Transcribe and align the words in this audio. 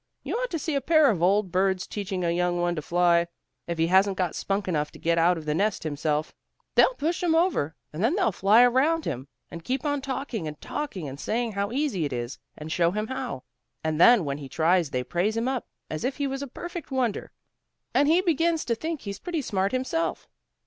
You 0.23 0.35
ought 0.37 0.49
to 0.49 0.57
see 0.57 0.73
a 0.73 0.81
pair 0.81 1.11
of 1.11 1.21
old 1.21 1.51
birds 1.51 1.85
teaching 1.85 2.23
a 2.25 2.31
young 2.31 2.59
one 2.59 2.73
to 2.75 2.81
fly. 2.81 3.27
If 3.67 3.77
he 3.77 3.85
hasn't 3.85 4.17
got 4.17 4.33
spunk 4.33 4.67
enough 4.67 4.91
to 4.93 4.97
get 4.97 5.19
out 5.19 5.37
of 5.37 5.45
the 5.45 5.53
nest 5.53 5.83
himself, 5.83 6.33
they'll 6.73 6.95
push 6.95 7.21
him 7.21 7.35
over, 7.35 7.75
and 7.93 8.03
then 8.03 8.15
they'll 8.15 8.31
fly 8.31 8.63
around 8.63 9.05
him, 9.05 9.27
and 9.51 9.63
keep 9.63 9.85
on 9.85 10.01
talking 10.01 10.47
and 10.47 10.59
talking 10.59 11.07
and 11.07 11.19
saying 11.19 11.51
how 11.51 11.71
easy 11.71 12.03
it 12.03 12.13
is, 12.13 12.39
and 12.57 12.71
show 12.71 12.89
him 12.89 13.05
how. 13.09 13.43
And 13.83 14.01
then 14.01 14.25
when 14.25 14.39
he 14.39 14.49
tries 14.49 14.89
they 14.89 15.03
praise 15.03 15.37
him 15.37 15.47
up, 15.47 15.67
as 15.87 16.03
if 16.03 16.17
he 16.17 16.25
was 16.25 16.41
a 16.41 16.47
perfect 16.47 16.89
wonder, 16.89 17.31
and 17.93 18.07
he 18.07 18.21
begins 18.21 18.65
to 18.65 18.73
think 18.73 19.01
he's 19.01 19.19
pretty 19.19 19.43
smart 19.43 19.71
himself." 19.71 20.27